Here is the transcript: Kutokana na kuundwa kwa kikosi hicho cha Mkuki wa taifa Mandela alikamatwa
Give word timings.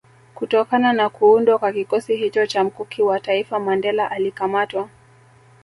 Kutokana 0.35 0.93
na 0.93 1.09
kuundwa 1.09 1.57
kwa 1.59 1.71
kikosi 1.73 2.15
hicho 2.15 2.45
cha 2.45 2.63
Mkuki 2.63 3.01
wa 3.03 3.19
taifa 3.19 3.59
Mandela 3.59 4.11
alikamatwa 4.11 4.89